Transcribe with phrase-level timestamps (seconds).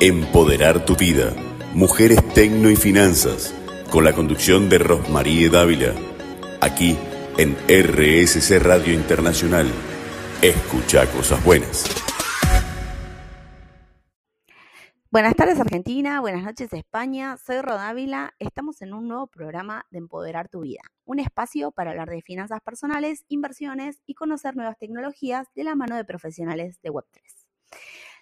[0.00, 1.32] Empoderar tu vida.
[1.72, 3.54] Mujeres Tecno y Finanzas.
[3.90, 5.94] Con la conducción de Rosmarie Dávila.
[6.60, 6.98] Aquí
[7.38, 9.66] en RSC Radio Internacional.
[10.42, 11.86] Escucha cosas buenas.
[15.10, 20.50] Buenas tardes Argentina, buenas noches España, soy Rodávila, estamos en un nuevo programa de Empoderar
[20.50, 25.64] tu vida, un espacio para hablar de finanzas personales, inversiones y conocer nuevas tecnologías de
[25.64, 27.35] la mano de profesionales de Web3.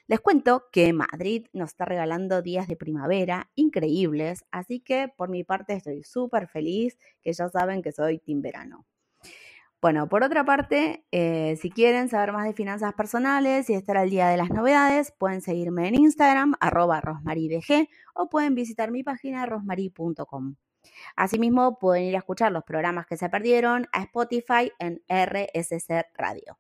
[0.07, 5.45] Les cuento que Madrid nos está regalando días de primavera increíbles, así que por mi
[5.45, 8.85] parte estoy súper feliz, que ya saben que soy team verano.
[9.81, 14.11] Bueno, por otra parte, eh, si quieren saber más de finanzas personales y estar al
[14.11, 19.47] día de las novedades, pueden seguirme en Instagram, arroba rosmaribg, o pueden visitar mi página
[19.47, 20.57] rosmarie.com.
[21.17, 26.59] Asimismo, pueden ir a escuchar los programas que se perdieron a Spotify en RSC Radio.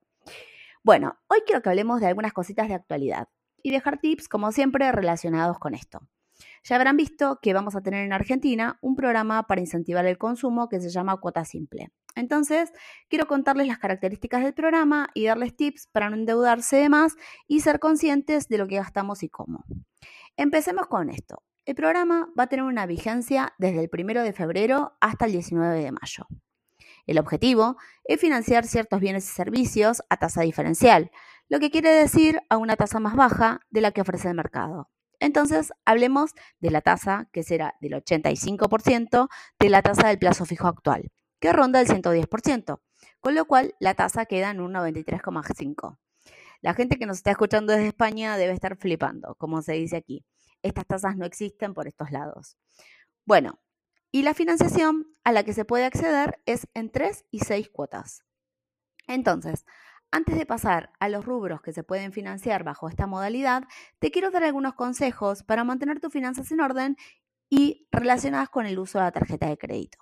[0.85, 3.29] Bueno, hoy quiero que hablemos de algunas cositas de actualidad
[3.63, 6.01] y dejar tips, como siempre, relacionados con esto.
[6.63, 10.69] Ya habrán visto que vamos a tener en Argentina un programa para incentivar el consumo
[10.69, 11.91] que se llama Cuota Simple.
[12.15, 12.71] Entonces,
[13.09, 17.17] quiero contarles las características del programa y darles tips para no endeudarse de más
[17.49, 19.65] y ser conscientes de lo que gastamos y cómo.
[20.37, 21.43] Empecemos con esto.
[21.65, 25.83] El programa va a tener una vigencia desde el 1 de febrero hasta el 19
[25.83, 26.27] de mayo.
[27.07, 31.11] El objetivo es financiar ciertos bienes y servicios a tasa diferencial,
[31.49, 34.91] lo que quiere decir a una tasa más baja de la que ofrece el mercado.
[35.21, 40.69] Entonces, hablemos de la tasa que será del 85% de la tasa del plazo fijo
[40.69, 41.11] actual
[41.45, 42.81] que ronda el 110%,
[43.21, 45.99] con lo cual la tasa queda en un 93,5%.
[46.63, 50.25] La gente que nos está escuchando desde España debe estar flipando, como se dice aquí.
[50.63, 52.57] Estas tasas no existen por estos lados.
[53.27, 53.61] Bueno,
[54.15, 58.25] y la financiación a la que se puede acceder es en 3 y 6 cuotas.
[59.09, 59.67] Entonces,
[60.13, 63.65] antes de pasar a los rubros que se pueden financiar bajo esta modalidad,
[63.99, 66.97] te quiero dar algunos consejos para mantener tus finanzas en orden
[67.51, 69.99] y relacionadas con el uso de la tarjeta de crédito.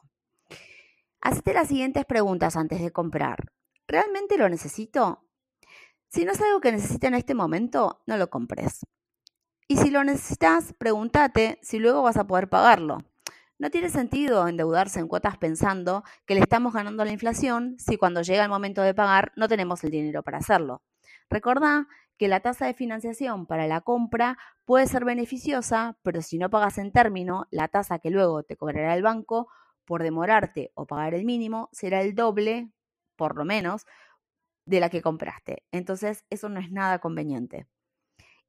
[1.23, 3.51] Hacete las siguientes preguntas antes de comprar.
[3.89, 5.25] ¿Realmente lo necesito?
[6.09, 8.85] Si no es algo que necesites en este momento, no lo compres.
[9.69, 12.99] Y si lo necesitas, pregúntate si luego vas a poder pagarlo.
[13.63, 18.23] No tiene sentido endeudarse en cuotas pensando que le estamos ganando la inflación si cuando
[18.23, 20.83] llega el momento de pagar no tenemos el dinero para hacerlo.
[21.31, 21.87] Recordá
[22.19, 26.77] que la tasa de financiación para la compra puede ser beneficiosa, pero si no pagas
[26.79, 29.47] en término, la tasa que luego te cobrará el banco
[29.85, 32.73] por demorarte o pagar el mínimo será el doble,
[33.15, 33.87] por lo menos,
[34.67, 35.63] de la que compraste.
[35.71, 37.69] Entonces, eso no es nada conveniente.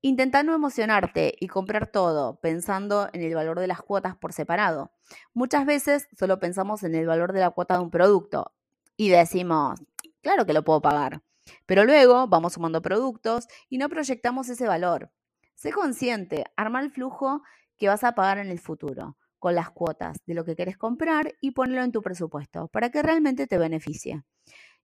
[0.05, 4.91] Intenta no emocionarte y comprar todo pensando en el valor de las cuotas por separado.
[5.33, 8.51] Muchas veces solo pensamos en el valor de la cuota de un producto
[8.97, 9.79] y decimos,
[10.21, 11.21] claro que lo puedo pagar.
[11.65, 15.09] Pero luego vamos sumando productos y no proyectamos ese valor.
[15.55, 17.41] Sé consciente, arma el flujo
[17.77, 21.33] que vas a pagar en el futuro con las cuotas de lo que quieres comprar
[21.39, 24.21] y ponerlo en tu presupuesto para que realmente te beneficie.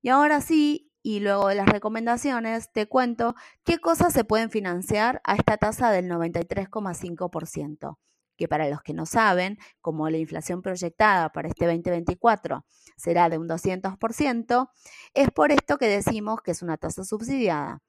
[0.01, 5.21] Y ahora sí, y luego de las recomendaciones, te cuento qué cosas se pueden financiar
[5.23, 7.97] a esta tasa del 93,5%,
[8.37, 12.65] que para los que no saben, como la inflación proyectada para este 2024
[12.97, 14.69] será de un 200%,
[15.13, 17.81] es por esto que decimos que es una tasa subsidiada.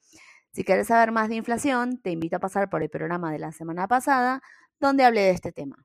[0.52, 3.52] Si quieres saber más de inflación, te invito a pasar por el programa de la
[3.52, 4.42] semana pasada,
[4.80, 5.76] donde hablé de este tema.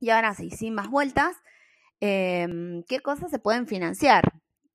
[0.00, 1.36] Y ahora sí, sin más vueltas,
[2.00, 4.32] em, ¿qué cosas se pueden financiar?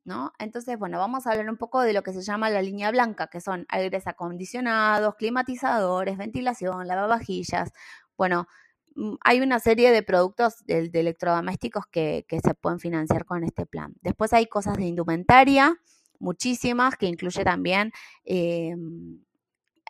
[0.09, 0.34] ¿No?
[0.40, 3.28] Entonces, bueno, vamos a hablar un poco de lo que se llama la línea blanca,
[3.28, 7.72] que son aires acondicionados, climatizadores, ventilación, lavavajillas.
[8.18, 8.48] Bueno,
[8.96, 13.94] mm, hay una serie de productos de, electrodomésticos que, se pueden financiar con este plan.
[14.02, 15.80] Después hay cosas de indumentaria,
[16.18, 17.92] muchísimas, que incluye también
[18.24, 19.24] em,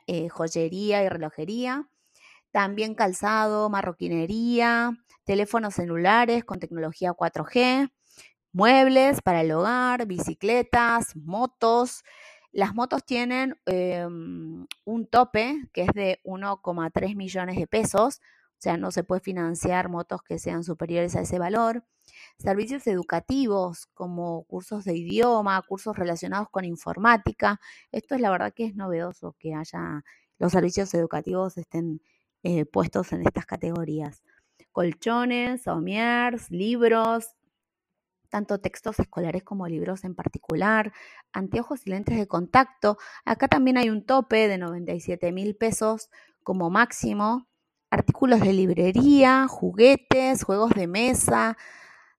[0.08, 1.88] eh, joyería y relojería.
[2.52, 4.92] También calzado, marroquinería,
[5.24, 7.90] teléfonos celulares con tecnología 4G,
[8.52, 12.04] muebles para el hogar, bicicletas, motos.
[12.52, 18.22] Las motos tienen em, un tope que es de 1,3 millones de pesos,
[18.60, 21.86] o sea, no se puede financiar motos que sean superiores a ese valor.
[22.38, 27.62] Servicios educativos como cursos de idioma, cursos relacionados con informática.
[27.92, 30.04] Esto es la verdad que es novedoso que haya
[30.40, 32.02] los servicios educativos estén
[32.44, 34.24] eh, puestos en estas categorías
[34.72, 37.36] colchones, sommiers, libros,
[38.30, 40.94] tanto textos escolares como libros en particular,
[41.34, 42.98] anteojos y lentes de contacto.
[43.26, 46.10] Acá también hay un tope de 97 mil pesos
[46.44, 47.48] como máximo.
[47.92, 51.58] Artículos de librería, juguetes, juegos de mesa,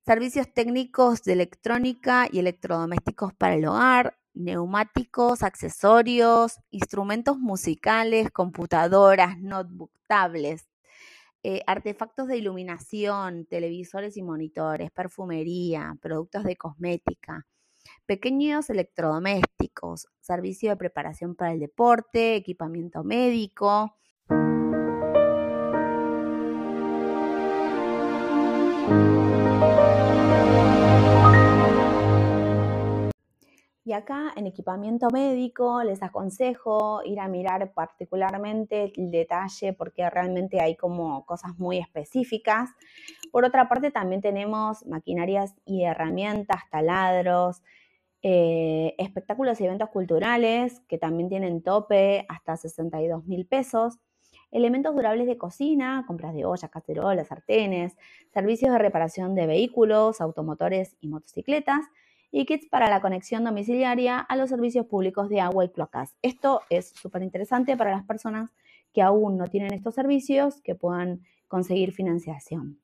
[0.04, 9.92] servicios técnicos de electrónica y electrodomésticos para el hogar, neumáticos, accesorios, instrumentos musicales, computadoras, notebook,
[10.06, 10.66] tablets,
[11.42, 17.46] eh, artefactos de iluminación, televisores y monitores, perfumería, productos de cosmética,
[18.06, 23.96] pequeños electrodomésticos, servicio de preparación para el deporte, equipamiento médico.
[33.82, 40.60] Y acá en equipamiento médico les aconsejo ir a mirar particularmente el detalle porque realmente
[40.60, 42.68] hay como cosas muy específicas.
[43.32, 47.62] Por otra parte también tenemos maquinarias y herramientas, taladros,
[48.22, 53.98] eh, espectáculos y eventos culturales que también tienen tope hasta 62 mil pesos.
[54.50, 57.96] Elementos durables de cocina, compras de ollas, cacerolas, sartenes,
[58.34, 61.86] servicios de reparación de vehículos, automotores y motocicletas
[62.32, 66.14] y kits para la conexión domiciliaria a los servicios públicos de agua y cloacas.
[66.22, 68.50] Esto es súper interesante para las personas
[68.92, 72.78] que aún no tienen estos servicios, que puedan conseguir financiación.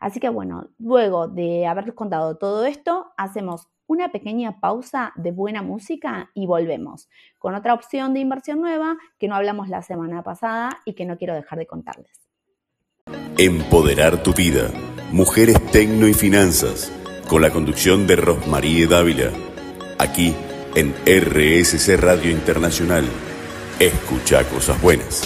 [0.00, 5.62] Así que bueno, luego de haberles contado todo esto, hacemos una pequeña pausa de buena
[5.62, 7.08] música y volvemos
[7.38, 11.16] con otra opción de inversión nueva que no hablamos la semana pasada y que no
[11.16, 12.28] quiero dejar de contarles.
[13.38, 14.70] Empoderar tu vida.
[15.12, 16.92] Mujeres Tecno y Finanzas
[17.28, 19.30] con la conducción de Rosmarie Dávila,
[19.98, 20.34] aquí
[20.74, 23.04] en RSC Radio Internacional.
[23.78, 25.22] Escucha cosas buenas.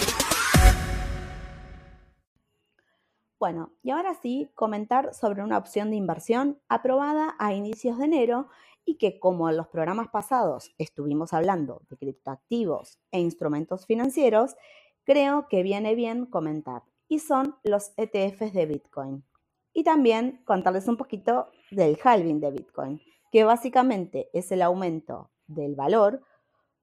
[3.38, 8.48] Bueno, y ahora sí, comentar sobre una opción de inversión aprobada a inicios de enero
[8.84, 14.56] y que como en los programas pasados estuvimos hablando de criptoactivos e instrumentos financieros,
[15.04, 19.24] creo que viene bien comentar, y son los ETFs de Bitcoin
[19.72, 25.74] y también contarles un poquito del halving de Bitcoin, que básicamente es el aumento del
[25.74, 26.22] valor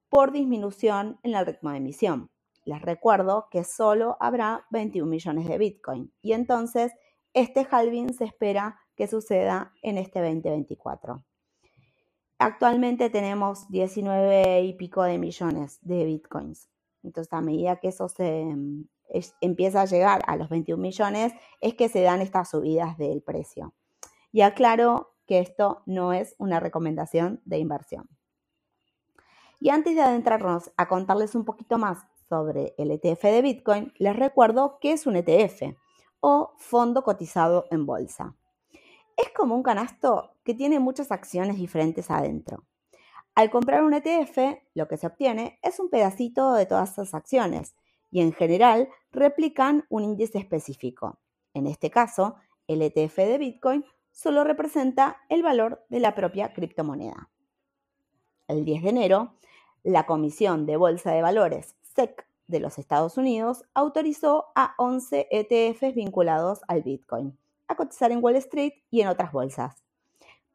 [0.08, 2.30] por disminución en el ritmo de emisión.
[2.64, 6.92] Les recuerdo que solo habrá 21 millones de Bitcoin y entonces
[7.32, 11.24] este halving se espera que suceda en este 2024.
[12.38, 16.70] Actualmente tenemos 19 y pico de millones de Bitcoins.
[17.02, 18.56] Entonces, a medida que eso se,
[19.40, 23.74] empieza a llegar a los 21 millones, es que se dan estas subidas del precio.
[24.32, 28.08] Y aclaro que esto no es una recomendación de inversión.
[29.60, 34.16] Y antes de adentrarnos a contarles un poquito más sobre el ETF de Bitcoin, les
[34.16, 35.76] recuerdo que es un ETF
[36.20, 38.34] o fondo cotizado en bolsa.
[39.16, 42.64] Es como un canasto que tiene muchas acciones diferentes adentro.
[43.34, 47.74] Al comprar un ETF, lo que se obtiene es un pedacito de todas esas acciones
[48.10, 51.20] y en general replican un índice específico.
[51.54, 52.36] En este caso,
[52.66, 57.30] el ETF de Bitcoin solo representa el valor de la propia criptomoneda.
[58.48, 59.34] El 10 de enero,
[59.82, 65.94] la Comisión de Bolsa de Valores SEC de los Estados Unidos autorizó a 11 ETFs
[65.94, 69.84] vinculados al Bitcoin a cotizar en Wall Street y en otras bolsas.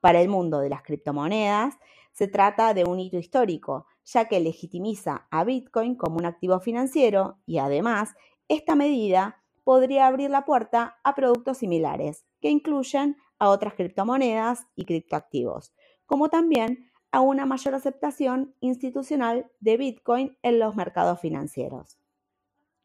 [0.01, 1.75] Para el mundo de las criptomonedas,
[2.11, 7.39] se trata de un hito histórico, ya que legitimiza a Bitcoin como un activo financiero
[7.45, 8.13] y además
[8.47, 14.85] esta medida podría abrir la puerta a productos similares que incluyen a otras criptomonedas y
[14.85, 15.73] criptoactivos,
[16.05, 21.97] como también a una mayor aceptación institucional de Bitcoin en los mercados financieros.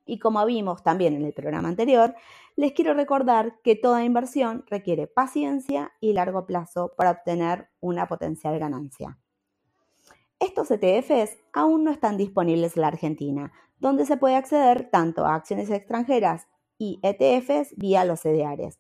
[0.07, 2.15] Y como vimos también en el programa anterior,
[2.57, 8.59] les quiero recordar que toda inversión requiere paciencia y largo plazo para obtener una potencial
[8.59, 9.19] ganancia.
[10.41, 15.35] Estos ETFs aún no están disponibles en la Argentina, donde se puede acceder tanto a
[15.35, 16.47] acciones extranjeras
[16.79, 18.79] y ETFs vía los CDRs.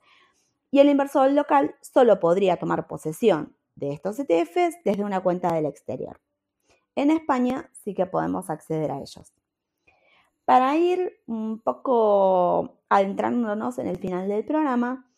[0.71, 5.67] Y el inversor local solo podría tomar posesión de estos ETFs desde una cuenta del
[5.67, 6.21] exterior.
[6.95, 9.33] En España sí que podemos acceder a ellos.
[10.45, 15.11] Para ir un poco adentrándonos en el final del programa,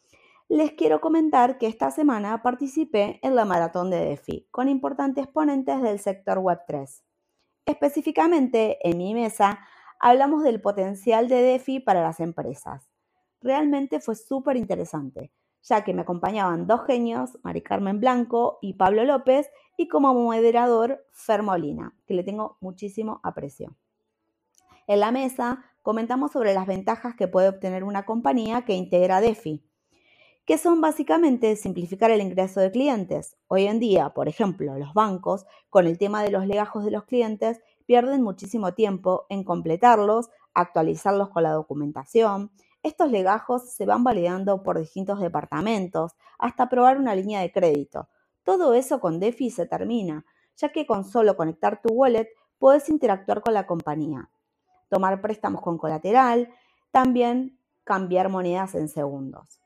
[0.49, 5.81] les quiero comentar que esta semana participé en la maratón de DeFi con importantes ponentes
[5.81, 7.03] del sector Web3.
[7.65, 9.61] Específicamente, en mi mesa
[9.99, 12.91] hablamos del potencial de DeFi para las empresas.
[13.41, 19.05] Realmente fue súper interesante, ya que me acompañaban dos genios, Mari Carmen Blanco y Pablo
[19.05, 23.77] López, y como moderador Fer Molina, que le tengo muchísimo aprecio.
[24.87, 29.65] En la mesa comentamos sobre las ventajas que puede obtener una compañía que integra DeFi
[30.45, 33.37] que son básicamente simplificar el ingreso de clientes.
[33.47, 37.05] Hoy en día, por ejemplo, los bancos, con el tema de los legajos de los
[37.05, 42.51] clientes, pierden muchísimo tiempo en completarlos, actualizarlos con la documentación.
[42.83, 48.09] Estos legajos se van validando por distintos departamentos hasta aprobar una línea de crédito.
[48.43, 50.25] Todo eso con DeFi se termina,
[50.57, 54.31] ya que con solo conectar tu wallet puedes interactuar con la compañía,
[54.89, 56.53] tomar préstamos con colateral,
[56.91, 59.61] también cambiar monedas en segundos.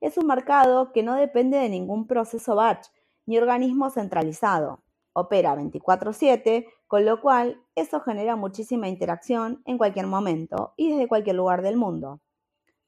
[0.00, 2.86] Es un mercado que no depende de ningún proceso batch
[3.26, 4.82] ni organismo centralizado.
[5.12, 11.34] Opera 24/7, con lo cual eso genera muchísima interacción en cualquier momento y desde cualquier
[11.34, 12.20] lugar del mundo.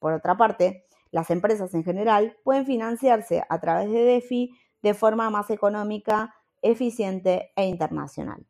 [0.02, 4.50] Por otra parte, las empresas en general pueden financiarse a través de DeFi
[4.82, 8.44] de forma más económica, eficiente e internacional.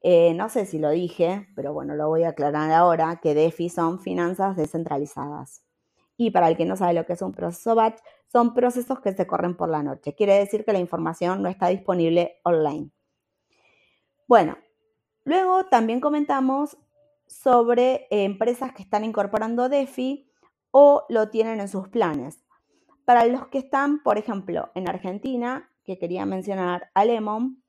[0.00, 3.68] Eh, no sé si lo dije, pero bueno, lo voy a aclarar ahora, que DeFi
[3.68, 5.64] son finanzas descentralizadas.
[6.16, 9.12] Y para el que no sabe lo que es un proceso batch, son procesos que
[9.12, 10.14] se corren por la noche.
[10.14, 12.92] Quiere decir que la información no está disponible online.
[14.28, 14.56] Bueno,
[15.24, 16.76] luego también comentamos
[17.26, 20.30] sobre empresas que están incorporando DeFi
[20.76, 22.42] o lo tienen en sus planes.
[23.04, 27.62] Para los que están, por ejemplo, en Argentina, que quería mencionar a Lemon,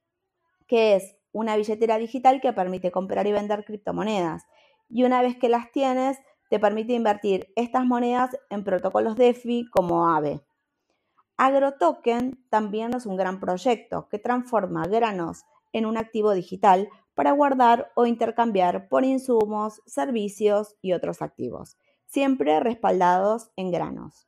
[0.65, 4.47] que es una billetera digital que permite comprar y vender criptomonedas.
[4.89, 6.17] Y una vez que las tienes,
[6.49, 10.41] te permite invertir estas monedas en protocolos DeFi como AVE.
[11.37, 15.43] AgroToken también es un gran proyecto que transforma granos
[15.73, 22.59] en un activo digital para guardar o intercambiar por insumos, servicios y otros activos siempre
[22.59, 24.27] respaldados en granos.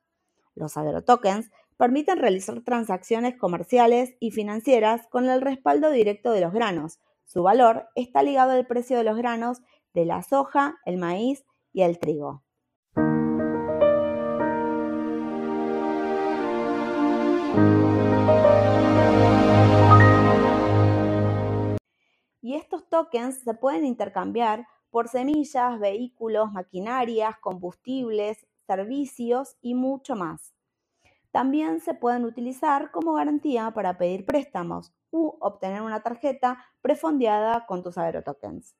[0.54, 6.98] Los agrotokens permiten realizar transacciones comerciales y financieras con el respaldo directo de los granos.
[7.24, 9.62] Su valor está ligado al precio de los granos
[9.94, 12.42] de la soja, el maíz y el trigo.
[22.40, 30.54] Y estos tokens se pueden intercambiar por semillas, vehículos, maquinarias, combustibles, servicios y mucho más.
[31.30, 37.82] También se pueden utilizar como garantía para pedir préstamos u obtener una tarjeta prefondeada con
[37.82, 38.74] tus agrotokens.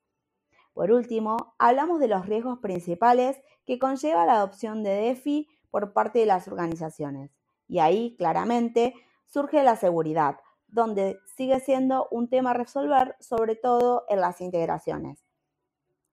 [0.73, 6.21] Por último, hablamos de los riesgos principales que conlleva la adopción de DeFi por parte
[6.21, 7.31] de las organizaciones.
[7.67, 8.95] Y ahí, claramente,
[9.27, 10.38] surge la seguridad,
[10.69, 15.28] donde sigue siendo un tema a resolver, sobre todo en las integraciones.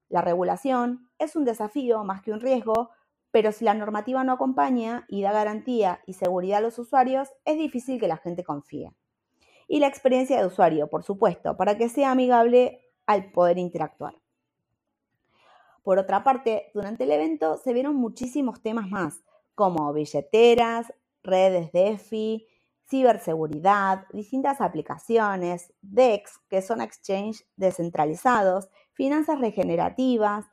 [0.10, 2.92] La regulación es un desafío más que un riesgo,
[3.32, 7.58] pero si la normativa no acompaña y da garantía y seguridad a los usuarios, es
[7.58, 8.94] difícil que la gente confíe.
[9.68, 14.16] Y la experiencia de usuario, por supuesto, para que sea amigable al poder interactuar.
[15.84, 20.94] Por otra parte, durante el evento se vieron muchísimos temas más, como billeteras,
[21.24, 22.48] redes DeFi,
[22.90, 30.46] ciberseguridad, distintas aplicaciones, DEX, que son exchange descentralizados, finanzas regenerativas,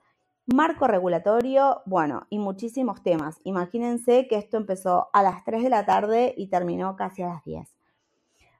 [0.46, 3.38] marco regulatorio, bueno, y muchísimos temas.
[3.44, 7.44] Imagínense que esto empezó a las 3 de la tarde y terminó casi a las
[7.44, 7.68] 10.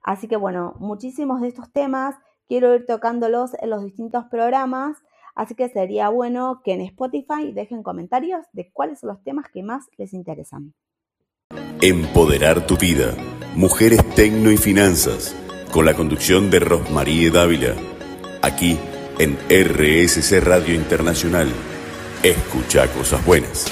[0.02, 2.16] Así que bueno, muchísimos de estos temas
[2.48, 4.96] quiero ir tocándolos en los distintos programas,
[5.34, 9.62] así que sería bueno que en Spotify dejen comentarios de cuáles son los temas que
[9.62, 10.74] más les interesan.
[11.80, 13.14] Empoderar tu vida.
[13.56, 15.36] Mujeres Tecno y Finanzas.
[15.72, 17.74] Con la conducción de Rosmarie Dávila.
[18.42, 18.78] Aquí
[19.18, 21.48] en RSC Radio Internacional.
[22.22, 23.66] Escucha cosas buenas.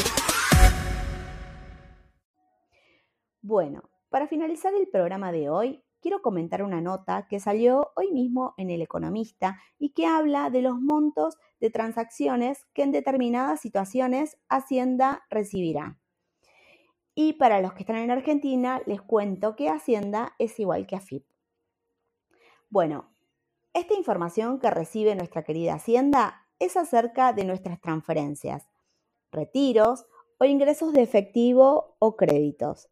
[3.42, 8.54] Bueno, para finalizar el programa de hoy, quiero comentar una nota que salió hoy mismo
[8.59, 14.37] en El Economista y que habla de los montos de transacciones que en determinadas situaciones
[14.49, 15.99] Hacienda recibirá.
[17.14, 21.25] Y para los que están en Argentina, les cuento que Hacienda es igual que AFIP.
[22.68, 23.10] Bueno,
[23.73, 28.69] esta información que recibe nuestra querida Hacienda es acerca de nuestras transferencias,
[29.33, 30.07] retiros
[30.39, 32.89] o ingresos de efectivo o créditos.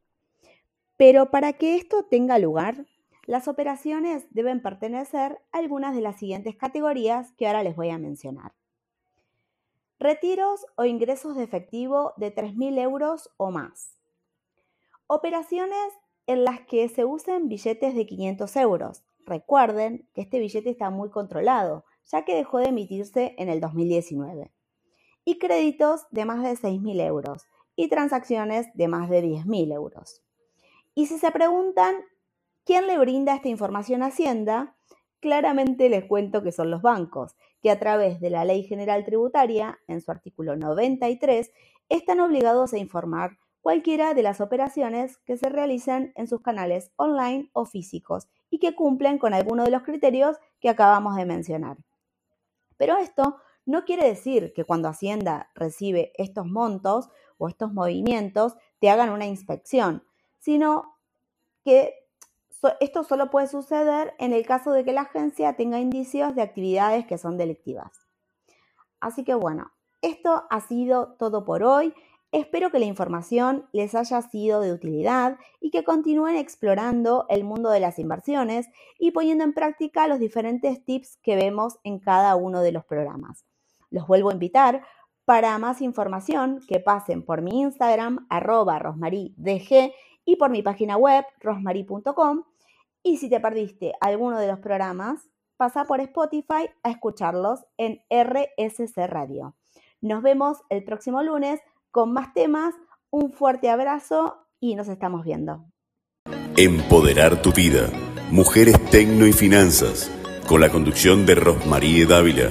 [0.96, 2.86] Pero para que esto tenga lugar,
[3.26, 7.98] las operaciones deben pertenecer a algunas de las siguientes categorías que ahora les voy a
[7.98, 8.52] mencionar.
[9.98, 13.98] Retiros o ingresos de efectivo de 3.000 euros o más.
[15.08, 15.92] Operaciones
[16.26, 19.02] en las que se usen billetes de 500 euros.
[19.28, 24.50] Recuerden que este billete está muy controlado, ya que dejó de emitirse en el 2019.
[25.26, 27.42] Y créditos de más de 6.000 euros
[27.76, 30.22] y transacciones de más de 10.000 euros.
[30.94, 31.96] Y si se preguntan
[32.64, 34.76] quién le brinda esta información a Hacienda,
[35.20, 39.78] claramente les cuento que son los bancos, que a través de la Ley General Tributaria,
[39.88, 41.52] en su artículo 93,
[41.90, 47.50] están obligados a informar cualquiera de las operaciones que se realicen en sus canales online
[47.52, 51.76] o físicos y que cumplen con alguno de los criterios que acabamos de mencionar.
[52.76, 58.90] Pero esto no quiere decir que cuando Hacienda recibe estos montos o estos movimientos te
[58.90, 60.04] hagan una inspección,
[60.38, 60.96] sino
[61.64, 61.94] que
[62.80, 67.06] esto solo puede suceder en el caso de que la agencia tenga indicios de actividades
[67.06, 68.08] que son delictivas.
[69.00, 71.94] Así que bueno, esto ha sido todo por hoy.
[72.30, 77.70] Espero que la información les haya sido de utilidad y que continúen explorando el mundo
[77.70, 78.68] de las inversiones
[78.98, 83.46] y poniendo en práctica los diferentes tips que vemos en cada uno de los programas.
[83.90, 84.82] Los vuelvo a invitar
[85.24, 89.34] para más información que pasen por mi Instagram, arroba rosmaridg,
[90.26, 92.44] y por mi página web, rosmarie.com.
[93.02, 99.06] Y si te perdiste alguno de los programas, pasa por Spotify a escucharlos en RSC
[99.06, 99.54] Radio.
[100.02, 102.74] Nos vemos el próximo lunes con más temas.
[103.10, 105.64] Un fuerte abrazo y nos estamos viendo.
[106.56, 107.90] Empoderar tu vida.
[108.30, 110.10] Mujeres Tecno y Finanzas.
[110.46, 112.50] Con la conducción de Rosmarie Dávila.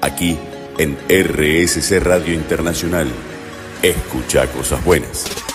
[0.00, 0.38] Aquí
[0.78, 3.08] en RSC Radio Internacional.
[3.82, 5.51] Escucha cosas buenas.